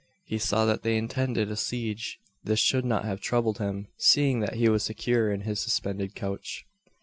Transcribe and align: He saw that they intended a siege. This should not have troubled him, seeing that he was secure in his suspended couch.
He 0.23 0.39
saw 0.39 0.65
that 0.65 0.81
they 0.81 0.97
intended 0.97 1.51
a 1.51 1.55
siege. 1.55 2.17
This 2.43 2.59
should 2.59 2.85
not 2.85 3.05
have 3.05 3.21
troubled 3.21 3.59
him, 3.59 3.85
seeing 3.97 4.39
that 4.39 4.55
he 4.55 4.67
was 4.67 4.81
secure 4.83 5.31
in 5.31 5.41
his 5.41 5.59
suspended 5.59 6.15
couch. 6.15 6.65